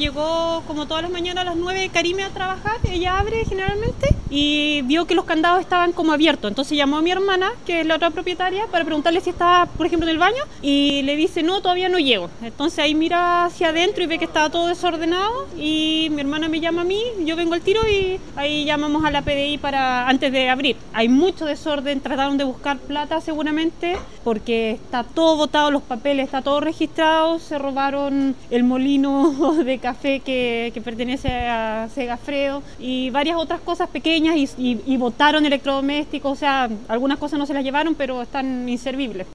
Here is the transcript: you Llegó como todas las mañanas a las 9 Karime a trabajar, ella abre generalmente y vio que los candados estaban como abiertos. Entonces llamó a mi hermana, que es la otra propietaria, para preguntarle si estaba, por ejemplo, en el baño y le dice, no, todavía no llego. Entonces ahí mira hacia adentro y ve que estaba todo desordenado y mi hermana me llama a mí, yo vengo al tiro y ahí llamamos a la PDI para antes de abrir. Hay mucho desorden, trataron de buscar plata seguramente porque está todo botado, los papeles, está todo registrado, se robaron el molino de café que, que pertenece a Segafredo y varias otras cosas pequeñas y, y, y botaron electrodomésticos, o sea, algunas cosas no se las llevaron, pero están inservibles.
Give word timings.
you 0.00 0.07
Llegó 0.18 0.64
como 0.66 0.86
todas 0.86 1.04
las 1.04 1.12
mañanas 1.12 1.42
a 1.42 1.44
las 1.44 1.56
9 1.56 1.90
Karime 1.92 2.24
a 2.24 2.30
trabajar, 2.30 2.78
ella 2.90 3.20
abre 3.20 3.44
generalmente 3.44 4.08
y 4.30 4.82
vio 4.82 5.06
que 5.06 5.14
los 5.14 5.24
candados 5.24 5.60
estaban 5.60 5.92
como 5.92 6.12
abiertos. 6.12 6.50
Entonces 6.50 6.76
llamó 6.76 6.96
a 6.96 7.02
mi 7.02 7.12
hermana, 7.12 7.52
que 7.64 7.80
es 7.80 7.86
la 7.86 7.94
otra 7.94 8.10
propietaria, 8.10 8.66
para 8.66 8.84
preguntarle 8.84 9.20
si 9.20 9.30
estaba, 9.30 9.66
por 9.66 9.86
ejemplo, 9.86 10.08
en 10.08 10.14
el 10.14 10.18
baño 10.18 10.42
y 10.60 11.02
le 11.02 11.14
dice, 11.14 11.44
no, 11.44 11.60
todavía 11.60 11.88
no 11.88 12.00
llego. 12.00 12.30
Entonces 12.42 12.80
ahí 12.80 12.96
mira 12.96 13.44
hacia 13.44 13.68
adentro 13.68 14.02
y 14.02 14.08
ve 14.08 14.18
que 14.18 14.24
estaba 14.24 14.50
todo 14.50 14.66
desordenado 14.66 15.46
y 15.56 16.08
mi 16.10 16.20
hermana 16.20 16.48
me 16.48 16.58
llama 16.58 16.82
a 16.82 16.84
mí, 16.84 17.00
yo 17.24 17.36
vengo 17.36 17.54
al 17.54 17.60
tiro 17.60 17.80
y 17.88 18.18
ahí 18.34 18.64
llamamos 18.64 19.04
a 19.04 19.12
la 19.12 19.22
PDI 19.22 19.58
para 19.58 20.08
antes 20.08 20.32
de 20.32 20.50
abrir. 20.50 20.76
Hay 20.94 21.08
mucho 21.08 21.44
desorden, 21.44 22.00
trataron 22.00 22.38
de 22.38 22.44
buscar 22.44 22.78
plata 22.78 23.20
seguramente 23.20 23.96
porque 24.24 24.72
está 24.72 25.04
todo 25.04 25.36
botado, 25.36 25.70
los 25.70 25.82
papeles, 25.82 26.26
está 26.26 26.42
todo 26.42 26.60
registrado, 26.60 27.38
se 27.38 27.56
robaron 27.56 28.34
el 28.50 28.64
molino 28.64 29.54
de 29.64 29.78
café 29.78 30.07
que, 30.24 30.70
que 30.74 30.80
pertenece 30.80 31.28
a 31.28 31.88
Segafredo 31.94 32.62
y 32.78 33.10
varias 33.10 33.36
otras 33.36 33.60
cosas 33.60 33.88
pequeñas 33.88 34.36
y, 34.36 34.48
y, 34.58 34.80
y 34.86 34.96
botaron 34.96 35.44
electrodomésticos, 35.46 36.32
o 36.32 36.36
sea, 36.36 36.68
algunas 36.88 37.18
cosas 37.18 37.38
no 37.38 37.46
se 37.46 37.54
las 37.54 37.64
llevaron, 37.64 37.94
pero 37.94 38.22
están 38.22 38.68
inservibles. 38.68 39.26